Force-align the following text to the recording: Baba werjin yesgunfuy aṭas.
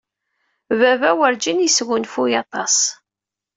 Baba 0.79 1.09
werjin 1.19 1.63
yesgunfuy 1.63 2.33
aṭas. 2.43 2.75